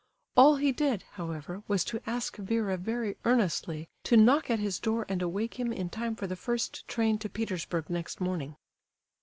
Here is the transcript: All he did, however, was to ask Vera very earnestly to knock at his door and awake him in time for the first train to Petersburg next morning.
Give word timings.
All 0.35 0.55
he 0.55 0.71
did, 0.71 1.03
however, 1.11 1.61
was 1.67 1.83
to 1.85 2.01
ask 2.07 2.35
Vera 2.37 2.75
very 2.75 3.17
earnestly 3.23 3.87
to 4.05 4.17
knock 4.17 4.49
at 4.49 4.57
his 4.57 4.79
door 4.79 5.05
and 5.07 5.21
awake 5.21 5.59
him 5.59 5.71
in 5.71 5.91
time 5.91 6.15
for 6.15 6.25
the 6.25 6.35
first 6.35 6.87
train 6.87 7.19
to 7.19 7.29
Petersburg 7.29 7.87
next 7.87 8.19
morning. 8.19 8.55